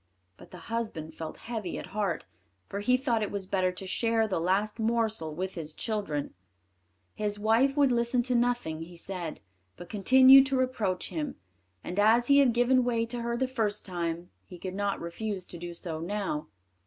[0.35, 2.25] But the husband felt heavy at heart,
[2.69, 6.33] for he thought it was better to share the last morsel with his children.
[7.13, 9.41] His wife would listen to nothing he said,
[9.77, 11.35] but continued to reproach him,
[11.83, 15.45] and as he had given way to her the first time, he could not refuse
[15.45, 16.47] to do so now.